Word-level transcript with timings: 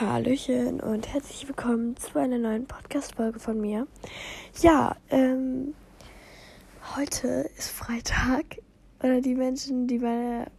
Hallöchen 0.00 0.78
und 0.78 1.12
herzlich 1.12 1.48
willkommen 1.48 1.96
zu 1.96 2.20
einer 2.20 2.38
neuen 2.38 2.66
Podcast-Folge 2.68 3.40
von 3.40 3.60
mir. 3.60 3.88
Ja, 4.60 4.94
ähm, 5.10 5.74
heute 6.94 7.50
ist 7.58 7.70
Freitag. 7.70 8.44
Oder 9.02 9.20
die 9.20 9.34
Menschen, 9.34 9.88
die 9.88 9.98
meine 9.98 10.52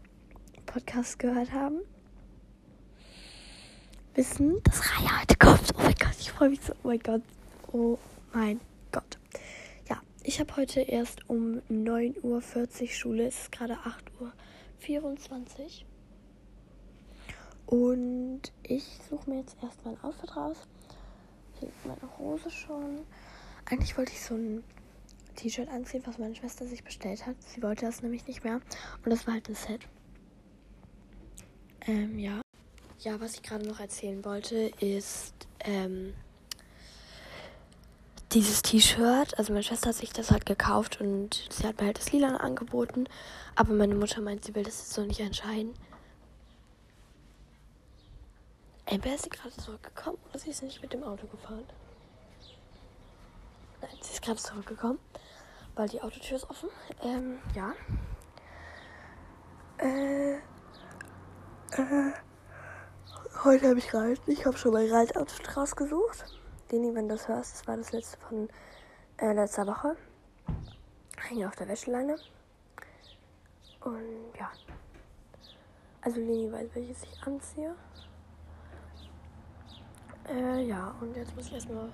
Podcasts 0.66 1.18
gehört 1.18 1.54
haben, 1.54 1.80
wissen, 4.14 4.62
dass 4.66 4.82
Raya 4.82 5.22
heute 5.22 5.38
kommt. 5.38 5.74
Oh 5.78 5.84
mein 5.84 5.96
Gott, 5.98 6.16
ich 6.20 6.32
freue 6.32 6.50
mich 6.50 6.60
so. 6.60 6.74
Oh 6.84 6.88
mein 6.90 7.00
Gott. 7.00 7.22
Oh 7.72 7.98
mein 8.34 8.60
Gott. 8.92 9.20
Ja, 9.90 10.02
ich 10.24 10.42
habe 10.42 10.54
heute 10.58 10.82
erst 10.82 11.30
um 11.30 11.62
9.40 11.72 12.82
Uhr 12.82 12.88
Schule. 12.90 13.28
Es 13.28 13.44
ist 13.44 13.52
gerade 13.54 13.76
8.24 13.76 14.20
Uhr. 14.20 15.89
Und 17.70 18.42
ich 18.64 18.84
suche 19.08 19.30
mir 19.30 19.42
jetzt 19.42 19.56
erstmal 19.62 19.94
ein 19.94 20.04
Outfit 20.04 20.36
raus. 20.36 20.58
Hier 21.60 21.70
ist 21.70 21.86
meine 21.86 22.18
Hose 22.18 22.50
schon. 22.50 23.02
Eigentlich 23.66 23.96
wollte 23.96 24.12
ich 24.12 24.24
so 24.24 24.34
ein 24.34 24.64
T-Shirt 25.36 25.70
anziehen, 25.70 26.02
was 26.08 26.18
meine 26.18 26.34
Schwester 26.34 26.66
sich 26.66 26.84
bestellt 26.84 27.28
hat. 27.28 27.36
Sie 27.44 27.62
wollte 27.62 27.86
das 27.86 28.02
nämlich 28.02 28.26
nicht 28.26 28.44
mehr. 28.44 28.56
Und 29.06 29.12
das 29.12 29.28
war 29.28 29.36
halt 29.36 29.48
ein 29.50 29.54
Set. 29.54 29.82
Ähm, 31.86 32.18
ja. 32.18 32.42
Ja, 33.02 33.22
was 33.22 33.36
ich 33.36 33.44
gerade 33.44 33.68
noch 33.68 33.80
erzählen 33.80 34.26
wollte, 34.26 34.72
ist 34.80 35.36
ähm, 35.60 36.16
dieses 38.32 38.64
T-Shirt. 38.64 39.38
Also 39.38 39.54
meine 39.54 39.62
Schwester 39.62 39.90
hat 39.90 39.96
sich 39.96 40.12
das 40.12 40.32
halt 40.32 40.48
gekauft 40.48 41.00
und 41.02 41.48
sie 41.52 41.68
hat 41.68 41.80
mir 41.80 41.86
halt 41.86 42.00
das 42.00 42.12
Lila 42.12 42.38
angeboten. 42.38 43.06
Aber 43.56 43.74
meine 43.74 43.94
Mutter 43.94 44.22
meint, 44.22 44.44
sie 44.44 44.56
will 44.56 44.64
das 44.64 44.80
jetzt 44.80 44.94
so 44.94 45.04
nicht 45.04 45.20
entscheiden. 45.20 45.76
Amber 48.92 49.14
ist 49.14 49.30
gerade 49.30 49.56
zurückgekommen 49.56 50.18
oder 50.30 50.40
sie 50.40 50.50
ist 50.50 50.64
nicht 50.64 50.82
mit 50.82 50.94
dem 50.94 51.04
Auto 51.04 51.28
gefahren? 51.28 51.64
Nein, 53.82 53.92
sie 54.02 54.14
ist 54.14 54.22
gerade 54.24 54.40
zurückgekommen, 54.40 54.98
weil 55.76 55.88
die 55.90 56.02
Autotür 56.02 56.38
ist 56.38 56.50
offen. 56.50 56.70
Ähm, 57.04 57.38
ja. 57.54 57.74
Äh, 59.78 60.38
äh, 60.38 62.14
heute 63.44 63.70
habe 63.70 63.78
ich 63.78 63.94
Reisen. 63.94 64.24
Ich 64.26 64.48
habe 64.48 64.58
schon 64.58 64.74
mein 64.74 64.90
Reiseoutfit 64.90 65.56
rausgesucht. 65.56 66.26
Leni, 66.72 66.94
wenn 66.96 67.08
du 67.08 67.16
das 67.16 67.28
hörst, 67.28 67.54
das 67.54 67.68
war 67.68 67.78
das 67.78 67.92
letzte 67.92 68.18
von 68.22 68.50
äh, 69.18 69.34
letzter 69.34 69.68
Woche. 69.68 69.98
Hänge 71.28 71.48
auf 71.48 71.56
der 71.56 71.68
Wäscheleine. 71.68 72.16
Und 73.82 74.34
ja. 74.40 74.52
Also 76.02 76.20
Leni 76.20 76.52
weiß, 76.52 76.70
welches 76.74 77.04
ich 77.04 77.28
anziehe. 77.28 77.76
Äh, 80.30 80.66
ja, 80.66 80.96
und 81.02 81.16
jetzt 81.16 81.36
muss 81.36 81.48
ich 81.48 81.54
erstmal 81.54 81.90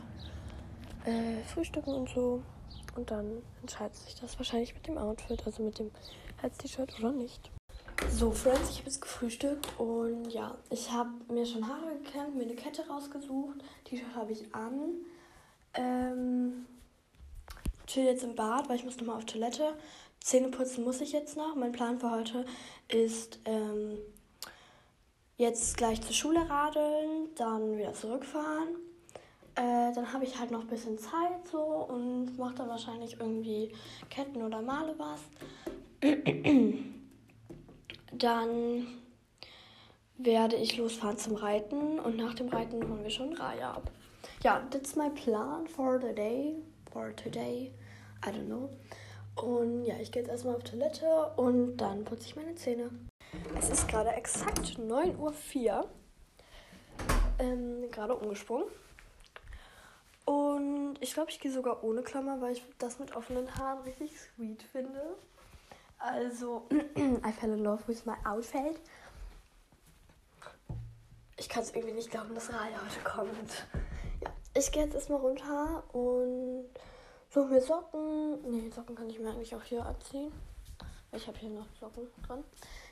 äh, 1.05 1.41
frühstücken 1.43 1.93
und 1.93 2.09
so. 2.09 2.41
Und 2.95 3.11
dann 3.11 3.41
entscheidet 3.61 3.95
sich 3.95 4.15
das 4.15 4.37
wahrscheinlich 4.37 4.73
mit 4.73 4.87
dem 4.87 4.97
Outfit, 4.97 5.45
also 5.45 5.63
mit 5.63 5.79
dem 5.79 5.91
Herz-T-Shirt 6.37 6.99
oder 6.99 7.11
nicht. 7.11 7.51
So, 8.09 8.31
Friends, 8.31 8.69
ich 8.71 8.77
habe 8.77 8.87
jetzt 8.87 9.01
gefrühstückt 9.01 9.67
und 9.79 10.29
ja, 10.29 10.55
ich 10.69 10.91
habe 10.91 11.09
mir 11.31 11.45
schon 11.45 11.67
Haare 11.67 11.97
gekämmt, 12.03 12.35
mir 12.35 12.43
eine 12.43 12.55
Kette 12.55 12.87
rausgesucht. 12.87 13.57
T-Shirt 13.85 14.15
habe 14.15 14.31
ich 14.31 14.53
an. 14.53 14.93
Ähm, 15.73 16.65
chill 17.87 18.05
jetzt 18.05 18.23
im 18.23 18.35
Bad, 18.35 18.69
weil 18.69 18.77
ich 18.77 18.85
muss 18.85 18.97
nochmal 18.97 19.17
auf 19.17 19.25
Toilette. 19.25 19.73
Zähne 20.19 20.49
putzen 20.49 20.83
muss 20.83 21.01
ich 21.01 21.11
jetzt 21.11 21.37
noch. 21.37 21.55
Mein 21.55 21.71
Plan 21.71 21.99
für 21.99 22.11
heute 22.11 22.45
ist, 22.87 23.39
ähm, 23.45 23.97
jetzt 25.37 25.77
gleich 25.77 26.01
zur 26.01 26.13
Schule 26.13 26.49
radeln, 26.49 27.29
dann 27.35 27.77
wieder 27.77 27.93
zurückfahren. 27.93 28.75
Äh, 29.55 29.93
dann 29.93 30.11
habe 30.11 30.25
ich 30.25 30.37
halt 30.37 30.51
noch 30.51 30.61
ein 30.61 30.67
bisschen 30.67 30.97
Zeit 30.97 31.47
so 31.49 31.59
und 31.59 32.37
mache 32.37 32.55
dann 32.55 32.67
wahrscheinlich 32.67 33.19
irgendwie 33.19 33.71
Ketten 34.09 34.41
oder 34.43 34.61
male 34.61 34.95
was. 34.97 35.21
dann 38.11 38.87
werde 40.17 40.55
ich 40.55 40.77
losfahren 40.77 41.17
zum 41.17 41.35
Reiten 41.35 41.99
und 41.99 42.17
nach 42.17 42.33
dem 42.33 42.49
Reiten 42.49 42.87
holen 42.89 43.03
wir 43.03 43.09
schon 43.09 43.33
Raya 43.33 43.71
ab. 43.71 43.91
Ja, 44.43 44.61
that's 44.71 44.95
my 44.95 45.09
plan 45.09 45.67
for 45.67 45.99
the 45.99 46.13
day, 46.13 46.55
for 46.91 47.15
today, 47.15 47.71
I 48.25 48.29
don't 48.29 48.45
know. 48.45 48.69
Und 49.35 49.85
ja, 49.85 49.95
ich 50.01 50.11
gehe 50.11 50.21
jetzt 50.21 50.31
erstmal 50.31 50.55
auf 50.55 50.63
Toilette 50.63 51.31
und 51.35 51.77
dann 51.77 52.05
putze 52.05 52.27
ich 52.27 52.35
meine 52.35 52.55
Zähne. 52.55 52.89
Es 53.57 53.69
ist 53.69 53.87
gerade 53.87 54.11
exakt 54.11 54.77
9.04 54.79 55.17
Uhr. 55.17 55.89
Ähm, 57.39 57.89
gerade 57.91 58.15
umgesprungen. 58.15 58.67
Und 60.25 60.97
ich 61.01 61.13
glaube, 61.13 61.29
ich 61.29 61.39
gehe 61.39 61.51
sogar 61.51 61.83
ohne 61.83 62.01
Klammer, 62.01 62.41
weil 62.41 62.53
ich 62.53 62.63
das 62.79 62.99
mit 62.99 63.15
offenen 63.15 63.55
Haaren 63.55 63.83
richtig 63.83 64.19
sweet 64.19 64.63
finde. 64.63 65.17
Also, 65.97 66.67
I 66.71 67.31
fell 67.31 67.53
in 67.53 67.63
love 67.63 67.87
with 67.87 68.05
my 68.05 68.15
outfit. 68.25 68.79
Ich 71.37 71.49
kann 71.49 71.63
es 71.63 71.75
irgendwie 71.75 71.95
nicht 71.95 72.11
glauben, 72.11 72.33
dass 72.33 72.51
Raya 72.51 72.79
heute 72.81 72.99
kommt. 73.03 73.67
Ja, 74.21 74.31
ich 74.53 74.71
gehe 74.71 74.83
jetzt 74.83 74.95
erstmal 74.95 75.19
runter 75.19 75.83
und 75.93 76.69
suche 77.29 77.47
mir 77.47 77.61
Socken. 77.61 78.41
Nee, 78.49 78.69
Socken 78.69 78.95
kann 78.95 79.09
ich 79.09 79.19
mir 79.19 79.29
eigentlich 79.29 79.55
auch 79.55 79.63
hier 79.63 79.85
anziehen. 79.85 80.31
Ich 81.11 81.27
habe 81.27 81.37
hier 81.37 81.49
noch 81.49 81.67
Socken 81.79 82.07
dran. 82.25 82.43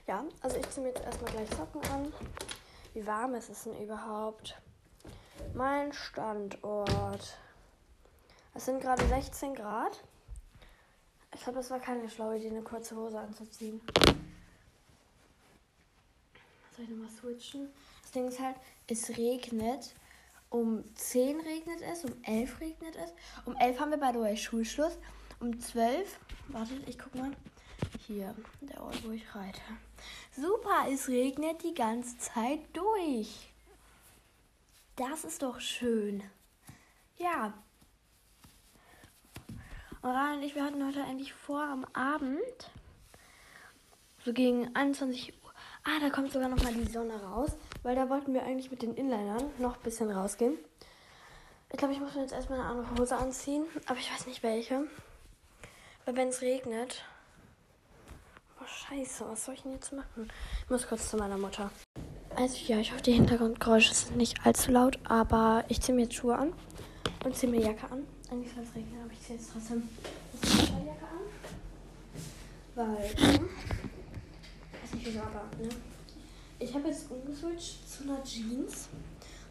Ja, 0.05 0.25
also 0.41 0.57
ich 0.57 0.69
ziehe 0.69 0.85
mir 0.85 0.93
jetzt 0.93 1.03
erstmal 1.03 1.31
gleich 1.31 1.49
Socken 1.51 1.81
an. 1.91 2.13
Wie 2.93 3.07
warm 3.07 3.35
ist 3.35 3.49
es 3.49 3.63
denn 3.63 3.81
überhaupt? 3.81 4.61
Mein 5.53 5.93
Standort. 5.93 7.37
Es 8.53 8.65
sind 8.65 8.81
gerade 8.81 9.05
16 9.07 9.55
Grad. 9.55 10.03
Ich 11.33 11.41
glaube, 11.41 11.59
das 11.59 11.71
war 11.71 11.79
keine 11.79 12.09
schlaue 12.09 12.37
Idee, 12.37 12.49
eine 12.49 12.61
kurze 12.61 12.95
Hose 12.97 13.17
anzuziehen. 13.17 13.81
Soll 16.75 16.85
ich 16.85 16.89
nochmal 16.89 17.09
switchen? 17.09 17.69
Das 18.01 18.11
Ding 18.11 18.27
ist 18.27 18.39
halt, 18.39 18.57
es 18.87 19.09
regnet. 19.17 19.95
Um 20.49 20.83
10 20.95 21.39
regnet 21.39 21.81
es, 21.81 22.03
um 22.03 22.11
11 22.23 22.59
regnet 22.59 22.95
es. 22.97 23.13
Um 23.45 23.55
11 23.55 23.79
haben 23.79 23.91
wir 23.91 23.97
bei 23.97 24.11
der 24.11 24.35
Schulschluss. 24.35 24.97
Um 25.39 25.59
12, 25.59 26.19
wartet, 26.49 26.87
ich 26.87 26.99
guck 26.99 27.15
mal. 27.15 27.31
Hier, 28.07 28.35
der 28.61 28.81
Ort, 28.83 29.03
wo 29.05 29.11
ich 29.11 29.33
reite. 29.33 29.61
Super, 30.35 30.87
es 30.91 31.07
regnet 31.07 31.63
die 31.63 31.73
ganze 31.73 32.17
Zeit 32.17 32.59
durch. 32.73 33.49
Das 34.95 35.23
ist 35.23 35.41
doch 35.41 35.59
schön. 35.59 36.23
Ja. 37.17 37.53
Ryan 40.03 40.37
und 40.37 40.43
ich, 40.43 40.55
wir 40.55 40.63
hatten 40.63 40.85
heute 40.85 41.03
eigentlich 41.03 41.33
vor, 41.33 41.63
am 41.63 41.85
Abend, 41.93 42.71
so 44.25 44.33
gegen 44.33 44.75
21 44.75 45.33
Uhr, 45.43 45.53
ah, 45.85 45.99
da 46.01 46.09
kommt 46.09 46.33
sogar 46.33 46.49
noch 46.49 46.61
mal 46.61 46.73
die 46.73 46.91
Sonne 46.91 47.21
raus, 47.23 47.51
weil 47.83 47.95
da 47.95 48.09
wollten 48.09 48.33
wir 48.33 48.43
eigentlich 48.43 48.69
mit 48.69 48.81
den 48.81 48.95
Inlinern 48.95 49.49
noch 49.59 49.77
ein 49.77 49.83
bisschen 49.83 50.11
rausgehen. 50.11 50.57
Ich 51.71 51.77
glaube, 51.77 51.93
ich 51.93 51.99
muss 51.99 52.13
mir 52.13 52.21
jetzt 52.21 52.33
erstmal 52.33 52.59
eine 52.59 52.69
andere 52.69 52.99
Hose 52.99 53.15
anziehen, 53.15 53.65
aber 53.87 53.97
ich 53.97 54.13
weiß 54.13 54.27
nicht 54.27 54.43
welche. 54.43 54.87
Weil 56.05 56.15
wenn 56.15 56.27
es 56.27 56.41
regnet, 56.41 57.03
Oh, 58.63 58.65
scheiße, 58.65 59.25
was 59.27 59.43
soll 59.43 59.55
ich 59.55 59.63
denn 59.63 59.73
jetzt 59.73 59.91
machen? 59.91 60.31
Ich 60.63 60.69
muss 60.69 60.87
kurz 60.87 61.09
zu 61.09 61.17
meiner 61.17 61.37
Mutter. 61.37 61.69
Also 62.35 62.55
ja, 62.65 62.79
ich 62.79 62.93
hoffe, 62.93 63.01
die 63.01 63.11
Hintergrundgeräusche 63.11 63.93
sind 63.93 64.15
nicht 64.15 64.45
allzu 64.45 64.71
laut, 64.71 64.97
aber 65.03 65.65
ich 65.67 65.81
ziehe 65.81 65.93
mir 65.93 66.03
jetzt 66.03 66.15
Schuhe 66.15 66.37
an 66.37 66.53
und 67.25 67.35
ziehe 67.35 67.51
mir 67.51 67.59
Jacke 67.59 67.91
an. 67.91 68.07
Eigentlich 68.31 68.53
soll 68.53 68.63
es 68.63 68.73
regnen, 68.73 69.01
aber 69.03 69.11
ich 69.11 69.19
ziehe 69.19 69.37
jetzt 69.37 69.51
trotzdem 69.51 69.89
die 70.43 70.87
Jacke 70.87 71.05
an. 71.11 71.25
Weil, 72.75 73.05
ich 73.05 73.17
weiß 74.81 74.93
nicht 74.93 75.05
wieso, 75.07 75.19
aber, 75.19 75.43
ne? 75.61 75.69
Ich 76.59 76.73
habe 76.73 76.87
jetzt 76.87 77.11
umgeswitcht 77.11 77.89
zu 77.89 78.03
einer 78.03 78.23
Jeans. 78.23 78.87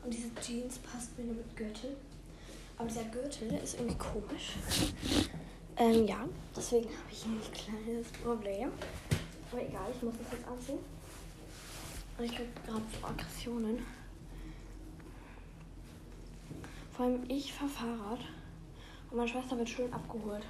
Und 0.05 0.15
diese 0.15 0.35
Jeans 0.41 0.79
passt 0.79 1.19
mir 1.19 1.25
nur 1.27 1.35
mit 1.35 1.55
Gürtel. 1.55 1.97
Aber 2.79 2.89
dieser 2.89 3.05
Gürtel 3.05 3.61
ist 3.63 3.75
irgendwie 3.75 3.99
komisch. 3.99 4.53
Ähm, 5.77 6.07
ja, 6.07 6.29
deswegen 6.55 6.89
habe 6.89 7.09
ich 7.11 7.25
ein 7.25 7.41
kleines 7.53 8.09
Problem. 8.09 8.71
Aber 9.51 9.63
egal, 9.63 9.91
ich 9.95 10.03
muss 10.03 10.15
das 10.19 10.33
jetzt 10.33 10.47
anziehen. 10.47 10.79
Und 12.19 12.25
ich 12.25 12.35
kriege 12.35 12.49
gerade 12.67 12.83
so 13.01 13.07
Aggressionen. 13.07 13.85
Vor 16.93 17.07
allem 17.07 17.25
ich 17.29 17.53
fahre 17.53 17.71
Fahrrad 17.71 18.21
und 19.11 19.17
meine 19.17 19.29
Schwester 19.29 19.57
wird 19.57 19.69
schön 19.69 19.93
abgeholt. 19.93 20.45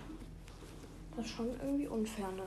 Das 1.16 1.24
ist 1.26 1.32
schon 1.32 1.48
irgendwie 1.60 1.86
unfair, 1.86 2.28
ne? 2.32 2.42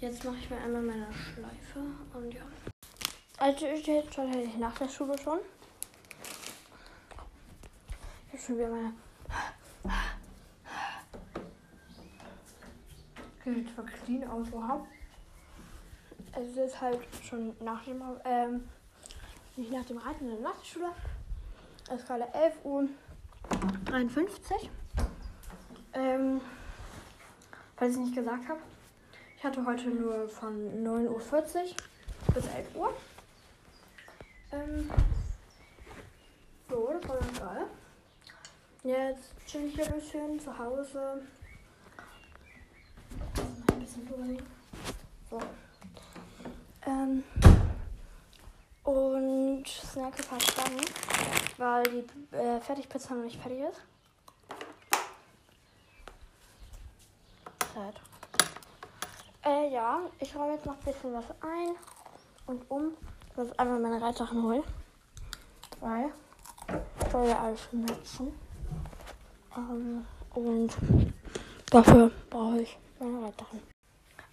Jetzt 0.00 0.24
mache 0.24 0.36
ich 0.36 0.50
mir 0.50 0.56
einmal 0.58 0.82
meine 0.82 1.06
Schleife 1.12 1.80
und 2.12 2.34
ja. 2.34 2.71
Also 3.42 3.66
ich 3.66 3.84
jetzt 3.88 4.14
tatsächlich 4.14 4.56
nach 4.56 4.78
der 4.78 4.88
Schule 4.88 5.18
schon. 5.18 5.40
Ich 8.28 8.34
habe 8.34 8.40
schon 8.40 8.56
wieder 8.56 8.68
meine 8.68 8.92
Sieht 13.44 13.74
zwar 13.74 13.84
clean 13.84 14.28
aus, 14.28 14.46
oha. 14.52 14.86
Also 16.30 16.50
es 16.60 16.68
ist 16.68 16.80
halt 16.80 17.00
schon 17.28 17.56
nach 17.58 17.82
dem, 17.82 18.00
ähm, 18.24 18.68
nicht 19.56 19.72
nach 19.72 19.86
dem 19.86 19.98
Reiten 19.98 20.28
in 20.28 20.40
der 20.40 20.52
Nachtschule. 20.52 20.92
Es 21.90 21.98
ist 21.98 22.06
gerade 22.06 22.32
11 22.32 22.54
Uhr 22.62 22.88
53. 23.86 24.70
Ähm, 25.94 26.40
falls 27.74 27.94
ich 27.94 27.98
nicht 27.98 28.14
gesagt 28.14 28.48
habe. 28.48 28.60
Ich 29.36 29.42
hatte 29.42 29.66
heute 29.66 29.88
nur 29.88 30.28
von 30.28 30.54
9.40 30.86 31.08
Uhr 31.08 31.24
bis 32.34 32.46
11 32.46 32.76
Uhr. 32.76 32.94
Ähm, 34.52 34.90
so, 36.68 36.90
das 36.92 37.08
war 37.08 37.18
ganz 37.18 37.40
geil. 37.40 37.66
Jetzt 38.84 39.46
chill 39.46 39.66
ich 39.66 39.82
ein 39.82 39.94
bisschen 39.94 40.40
zu 40.40 40.58
Hause. 40.58 41.22
Ein 43.72 43.80
bisschen 43.80 44.06
drüber 44.06 44.42
So. 45.30 45.40
Ähm, 46.86 47.24
und 48.84 49.66
snacke 49.66 50.22
ein 50.22 50.28
paar 50.28 50.40
Stangen, 50.40 50.84
weil 51.56 51.82
die 51.84 52.36
äh, 52.36 52.60
Fertigpizza 52.60 53.14
noch 53.14 53.24
nicht 53.24 53.40
fertig 53.40 53.60
ist. 53.60 53.80
Zeit. 57.72 57.94
Äh, 59.44 59.72
ja, 59.72 60.00
ich 60.18 60.34
räume 60.36 60.54
jetzt 60.54 60.66
noch 60.66 60.76
ein 60.76 60.84
bisschen 60.84 61.14
was 61.14 61.24
ein 61.40 61.74
und 62.46 62.70
um. 62.70 62.92
Ich 63.32 63.38
muss 63.38 63.58
einmal 63.58 63.80
meine 63.80 63.98
Reitsachen 63.98 64.62
ich 67.00 67.10
soll 67.10 67.28
ja 67.28 67.40
alles 67.40 67.60
nutzen. 67.72 68.38
Ähm, 69.56 70.06
und 70.34 70.70
dafür 71.70 72.10
brauche 72.28 72.60
ich 72.60 72.76
meine 73.00 73.24
Reitsachen. 73.24 73.62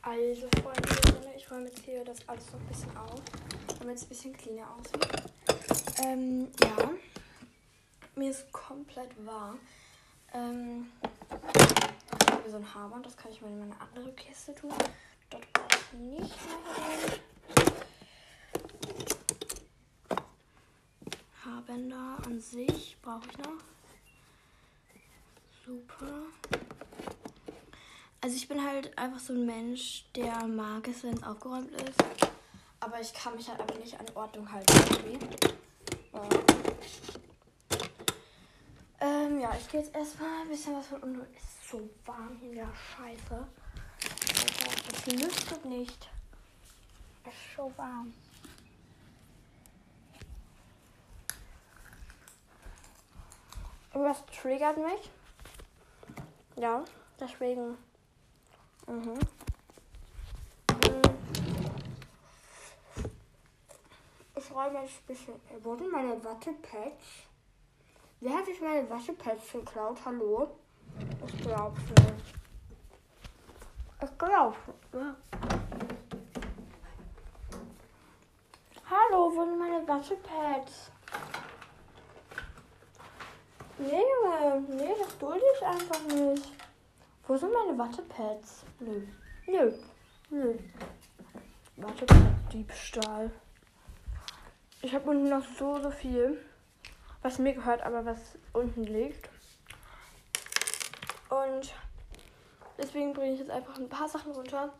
Also, 0.01 0.49
Freunde, 0.61 1.29
ich 1.37 1.49
räume 1.49 1.67
jetzt 1.67 1.79
hier 1.85 2.03
das 2.03 2.27
alles 2.27 2.45
noch 2.51 2.59
ein 2.59 2.67
bisschen 2.67 2.97
auf, 2.97 3.21
damit 3.79 3.95
es 3.95 4.03
ein 4.03 4.09
bisschen 4.09 4.33
cleaner 4.33 4.67
aussieht. 4.75 5.07
Ähm, 6.03 6.49
ja. 6.61 6.89
Mir 8.15 8.31
ist 8.31 8.51
komplett 8.51 9.11
warm. 9.25 9.59
Ähm, 10.33 10.87
ich 11.29 12.31
habe 12.33 12.49
so 12.49 12.57
ein 12.57 12.73
Haarband, 12.75 13.05
das 13.05 13.15
kann 13.15 13.31
ich 13.31 13.41
mal 13.41 13.47
in 13.47 13.59
meine 13.59 13.79
andere 13.79 14.11
Kiste 14.11 14.53
tun. 14.53 14.73
Dort 15.29 15.53
brauche 15.53 15.79
ich 15.93 15.99
nicht 15.99 16.35
mehr 16.45 16.57
rein. 16.67 17.19
Haarbänder 21.59 22.17
an 22.25 22.39
sich 22.39 22.95
brauche 23.01 23.27
ich 23.29 23.37
noch. 23.39 23.59
Super. 25.65 26.21
Also 28.21 28.35
ich 28.37 28.47
bin 28.47 28.65
halt 28.65 28.97
einfach 28.97 29.19
so 29.19 29.33
ein 29.33 29.45
Mensch, 29.45 30.05
der 30.15 30.47
mag 30.47 30.87
es, 30.87 31.03
wenn 31.03 31.15
es 31.15 31.23
aufgeräumt 31.23 31.71
ist. 31.71 32.01
Aber 32.79 33.01
ich 33.01 33.13
kann 33.13 33.35
mich 33.35 33.49
halt 33.49 33.59
einfach 33.59 33.77
nicht 33.77 33.99
an 33.99 34.05
Ordnung 34.15 34.49
halten. 34.49 34.73
Ja. 36.13 36.29
Ähm, 39.01 39.41
ja, 39.41 39.53
ich 39.59 39.69
gehe 39.69 39.81
jetzt 39.81 39.93
erstmal 39.93 40.43
ein 40.43 40.49
bisschen 40.49 40.75
was 40.75 40.87
von 40.87 41.03
unten. 41.03 41.21
Ist 41.35 41.69
so 41.69 41.89
warm 42.05 42.37
hier 42.39 42.55
der 42.55 42.69
Scheiße. 42.73 43.47
Es 44.93 45.05
lüftet 45.07 45.65
nicht. 45.65 46.09
Ist 47.25 47.55
so 47.57 47.71
warm. 47.75 48.13
Irgendwas 53.99 54.25
triggert 54.27 54.77
mich. 54.77 55.11
Ja, 56.55 56.85
deswegen 57.19 57.77
Mhm. 58.87 59.19
Ich 64.35 64.51
räume 64.51 64.81
jetzt 64.83 65.01
ein 65.01 65.05
bisschen. 65.05 65.33
Wo 65.61 65.75
sind 65.75 65.91
meine 65.91 66.23
Wattepads? 66.23 67.27
Wer 68.21 68.35
hat 68.35 68.45
sich 68.45 68.61
meine 68.61 68.89
Wattepads 68.89 69.51
geklaut? 69.51 69.97
Hallo? 70.05 70.49
Ich 71.27 71.41
glaub's 71.41 71.81
nicht. 71.81 72.35
Ich 74.01 74.17
glaub's 74.17 74.57
nicht. 74.93 75.15
Hallo, 78.89 79.35
wo 79.35 79.43
sind 79.43 79.59
meine 79.59 79.85
Wattepads? 79.85 80.89
Nee, 83.79 84.03
nee, 84.67 84.93
das 84.99 85.17
dulde 85.17 85.41
ich 85.55 85.65
einfach 85.65 86.01
nicht. 86.13 86.51
Wo 87.27 87.37
sind 87.37 87.53
meine 87.53 87.77
Wattepads? 87.77 88.63
Nö. 88.79 89.01
Nö. 89.47 89.71
Nö. 90.29 90.55
Wattepad-Diebstahl. 91.77 93.31
Ich 94.81 94.93
habe 94.93 95.09
unten 95.09 95.29
noch 95.29 95.45
so, 95.57 95.81
so 95.81 95.91
viel, 95.91 96.43
was 97.21 97.39
mir 97.39 97.53
gehört, 97.53 97.81
aber 97.81 98.05
was 98.05 98.19
unten 98.53 98.83
liegt. 98.83 99.29
Und 101.29 101.73
deswegen 102.77 103.13
bringe 103.13 103.33
ich 103.33 103.39
jetzt 103.39 103.51
einfach 103.51 103.77
ein 103.77 103.89
paar 103.89 104.09
Sachen 104.09 104.33
runter. 104.33 104.73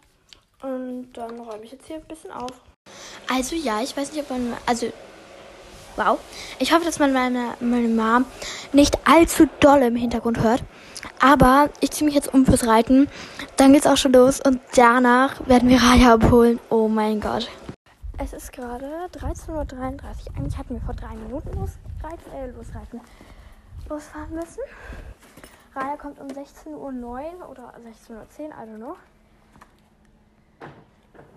Und 0.62 1.14
dann 1.14 1.40
räume 1.40 1.64
ich 1.64 1.72
jetzt 1.72 1.88
hier 1.88 1.98
ein 1.98 2.06
bisschen 2.06 2.32
auf. 2.32 2.62
Also 3.32 3.56
ja, 3.56 3.82
ich 3.82 3.96
weiß 3.96 4.12
nicht, 4.12 4.24
ob 4.24 4.30
man. 4.30 4.58
Also. 4.66 4.92
Wow. 6.00 6.18
Ich 6.60 6.72
hoffe, 6.72 6.86
dass 6.86 6.98
man 6.98 7.12
meine, 7.12 7.56
meine 7.60 7.90
Mom 7.90 8.24
nicht 8.72 8.98
allzu 9.06 9.50
doll 9.60 9.82
im 9.82 9.98
Hintergrund 9.98 10.42
hört. 10.42 10.64
Aber 11.20 11.70
ich 11.82 11.92
ziehe 11.92 12.06
mich 12.06 12.16
jetzt 12.16 12.34
um 12.34 12.46
fürs 12.46 12.66
Reiten. 12.66 13.10
Dann 13.58 13.74
geht's 13.74 13.86
auch 13.86 13.98
schon 13.98 14.14
los 14.14 14.40
und 14.40 14.62
danach 14.78 15.46
werden 15.46 15.68
wir 15.68 15.82
Raya 15.82 16.14
abholen. 16.14 16.58
Oh 16.70 16.88
mein 16.88 17.20
Gott. 17.20 17.50
Es 18.18 18.32
ist 18.32 18.54
gerade 18.54 19.10
13.33 19.12 19.50
Uhr. 19.50 19.66
Eigentlich 20.38 20.58
hatten 20.58 20.76
wir 20.76 20.82
vor 20.82 20.94
drei 20.96 21.16
Minuten 21.16 21.50
losreiten, 21.50 22.32
äh, 22.34 22.48
losreiten, 22.48 23.02
losfahren 23.90 24.34
müssen. 24.34 24.64
Raya 25.76 25.98
kommt 25.98 26.18
um 26.22 26.28
16.09 26.28 26.68
Uhr 26.76 27.50
oder 27.50 27.74
16.10 28.08 28.12
Uhr, 28.12 28.24
I 28.24 28.52
don't 28.54 28.78
know. 28.78 28.96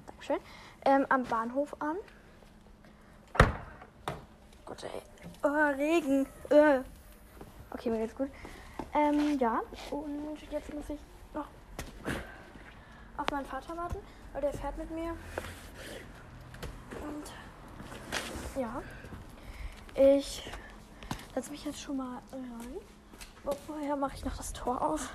Dankeschön. 0.06 0.37
Ähm, 0.85 1.05
am 1.09 1.25
Bahnhof 1.25 1.75
an. 1.81 1.97
Gott, 4.73 4.85
ey. 4.85 5.03
Oh, 5.43 5.77
Regen. 5.77 6.27
Äh. 6.49 6.81
Okay, 7.73 7.91
mir 7.91 7.99
geht's 7.99 8.17
gut. 8.17 8.31
Ähm, 8.95 9.39
ja, 9.39 9.61
und 9.91 10.39
jetzt 10.51 10.73
muss 10.73 10.89
ich 10.89 10.99
noch 11.35 11.45
auf 13.19 13.27
meinen 13.31 13.45
Vater 13.45 13.76
warten, 13.76 13.99
weil 14.33 14.41
der 14.41 14.52
fährt 14.55 14.79
mit 14.79 14.91
mir. 14.91 15.11
Und 16.91 18.59
ja, 18.59 18.83
ich 19.95 20.50
setze 21.35 21.50
mich 21.50 21.67
jetzt 21.67 21.83
schon 21.83 21.99
mal 21.99 22.23
rein. 22.33 23.55
Vorher 23.67 23.97
mache 23.97 24.17
ich 24.17 24.25
noch 24.25 24.38
das 24.38 24.55
Tor 24.55 24.81
auf. 24.81 25.11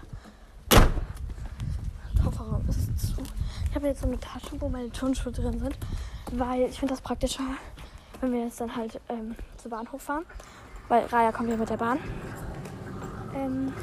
Kofferraum 2.23 2.63
ist 2.69 2.99
zu. 2.99 3.23
Ich 3.69 3.75
habe 3.75 3.87
jetzt 3.87 4.01
so 4.01 4.07
eine 4.07 4.19
Tasche, 4.19 4.61
wo 4.61 4.69
meine 4.69 4.91
Turnschuhe 4.91 5.31
drin 5.31 5.59
sind, 5.59 5.75
weil 6.33 6.69
ich 6.69 6.79
finde 6.79 6.93
das 6.93 7.01
praktischer, 7.01 7.43
wenn 8.21 8.33
wir 8.33 8.43
jetzt 8.43 8.59
dann 8.59 8.75
halt 8.75 8.99
ähm, 9.09 9.35
zum 9.57 9.71
Bahnhof 9.71 10.01
fahren. 10.01 10.25
Weil 10.87 11.05
Raya 11.05 11.31
kommt 11.31 11.49
ja 11.49 11.57
mit 11.57 11.69
der 11.69 11.77
Bahn 11.77 11.99
ähm, 13.37 13.73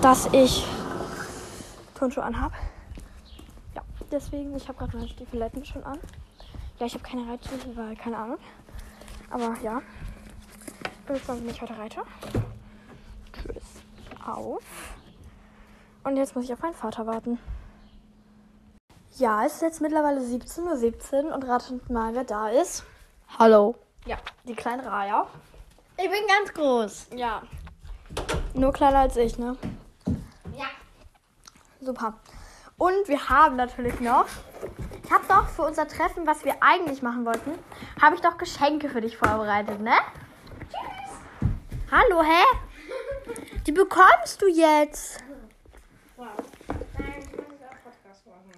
dass 0.00 0.26
ich 0.32 0.66
Turnschuhe 1.94 2.24
anhabe. 2.24 2.54
Ja, 3.74 3.82
deswegen, 4.10 4.56
ich 4.56 4.68
habe 4.68 4.78
gerade 4.78 4.96
meine 4.96 5.08
Stiefeletten 5.08 5.64
schon 5.64 5.84
an. 5.84 5.98
Ja, 6.78 6.86
ich 6.86 6.94
habe 6.94 7.04
keine 7.04 7.28
Reitstiefel, 7.28 7.76
weil 7.76 7.96
keine 7.96 8.16
Ahnung. 8.16 8.38
Aber 9.30 9.56
ja. 9.62 9.80
Dann 11.26 11.40
bin 11.40 11.50
ich 11.50 11.60
heute 11.60 11.76
Reiter. 11.76 12.02
Tschüss. 13.32 13.82
Auf. 14.24 14.62
Und 16.04 16.16
jetzt 16.16 16.34
muss 16.34 16.44
ich 16.44 16.52
auf 16.52 16.62
meinen 16.62 16.74
Vater 16.74 17.06
warten. 17.06 17.38
Ja, 19.18 19.44
es 19.44 19.56
ist 19.56 19.62
jetzt 19.62 19.80
mittlerweile 19.82 20.20
17.17 20.20 20.62
Uhr 20.62 20.76
17 20.76 21.26
und 21.26 21.42
ratet 21.46 21.90
mal, 21.90 22.14
wer 22.14 22.24
da 22.24 22.48
ist. 22.48 22.84
Hallo. 23.38 23.74
Ja, 24.06 24.16
die 24.44 24.54
kleine 24.54 24.86
Raya. 24.86 25.26
Ich 25.98 26.10
bin 26.10 26.26
ganz 26.26 26.54
groß. 26.54 27.08
Ja. 27.14 27.42
Nur 28.54 28.72
kleiner 28.72 29.00
als 29.00 29.16
ich, 29.18 29.38
ne? 29.38 29.56
Ja. 30.56 30.66
Super. 31.80 32.14
Und 32.78 33.06
wir 33.06 33.28
haben 33.28 33.56
natürlich 33.56 34.00
noch. 34.00 34.24
Ich 35.04 35.10
habe 35.10 35.24
doch 35.28 35.46
für 35.48 35.62
unser 35.62 35.86
Treffen, 35.86 36.26
was 36.26 36.44
wir 36.46 36.62
eigentlich 36.62 37.02
machen 37.02 37.26
wollten, 37.26 37.52
habe 38.00 38.14
ich 38.14 38.22
doch 38.22 38.38
Geschenke 38.38 38.88
für 38.88 39.02
dich 39.02 39.18
vorbereitet, 39.18 39.78
ne? 39.80 39.94
Tschüss. 40.70 41.50
Hallo, 41.90 42.22
hä? 42.22 42.44
Die 43.66 43.72
bekommst 43.72 44.40
du 44.40 44.46
jetzt. 44.48 45.22
Wow. 46.16 46.28
Nein, 46.98 47.14
ich 47.20 47.36
muss 47.36 47.60
auch 47.62 47.82
Podcast 47.84 48.26
machen. 48.26 48.52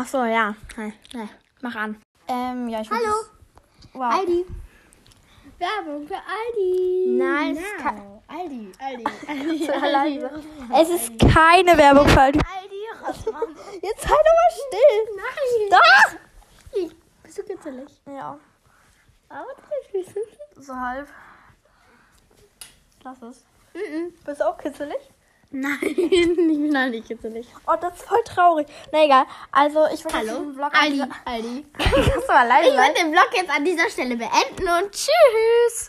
Ach 0.00 0.06
so, 0.06 0.24
ja. 0.24 0.54
Nein, 0.76 0.92
nein. 1.12 1.28
Mach 1.60 1.74
an. 1.74 2.00
Ähm, 2.28 2.68
ja, 2.68 2.80
ich 2.82 2.88
Hallo. 2.88 3.14
Wow. 3.94 4.14
Aldi. 4.14 4.46
Werbung 5.58 6.06
für 6.06 6.14
Aldi. 6.14 7.16
Nein, 7.18 7.56
es 7.56 7.64
ist 7.64 7.78
kein- 7.78 8.22
Aldi, 8.28 8.72
Aldi, 8.78 9.04
Aldi. 9.26 9.70
Alleine. 9.72 10.42
Es 10.80 10.88
ist 10.90 11.18
keine 11.34 11.76
Werbung 11.76 12.06
für 12.08 12.20
Aldi. 12.20 12.38
Aldi, 12.38 13.04
Rossmann. 13.04 13.56
Jetzt 13.82 14.08
halt 14.08 14.26
mal 14.38 14.50
still. 14.52 15.16
Nein. 15.16 15.70
Doch! 15.70 16.90
Bist 17.24 17.38
du 17.38 17.42
kitzelig? 17.42 18.00
Ja, 18.06 18.38
Aber 19.28 19.46
das 19.92 20.06
ist 20.06 20.14
so 20.64 20.76
halb. 20.76 21.08
Lass 23.02 23.20
es. 23.22 23.44
Bist 24.24 24.40
du 24.40 24.48
auch 24.48 24.58
kitzelig? 24.58 25.10
Nein, 25.50 25.78
ich 25.82 25.98
bin 26.36 26.76
auch 26.76 26.88
nicht 26.88 27.08
kitzelig. 27.08 27.46
Oh, 27.66 27.74
das 27.80 27.94
ist 27.94 28.02
voll 28.06 28.22
traurig. 28.24 28.66
Na 28.92 29.04
egal. 29.04 29.24
Also, 29.50 29.86
ich 29.92 30.04
Hallo? 30.04 30.40
diesen 30.40 30.54
Vlog 30.54 30.74
Aldi, 30.78 31.02
Aldi. 31.24 31.66
Kannst 31.78 32.28
du 32.28 32.34
alleine 32.34 32.68
Ich 32.68 32.74
würde 32.74 32.94
den 32.94 33.12
Vlog 33.12 33.28
jetzt 33.34 33.50
an 33.50 33.64
dieser 33.64 33.88
Stelle 33.88 34.16
beenden 34.16 34.68
und 34.68 34.92
tschüss. 34.92 35.86